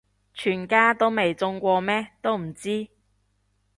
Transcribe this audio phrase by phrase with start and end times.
[0.33, 2.87] 全家都未中過咩都唔知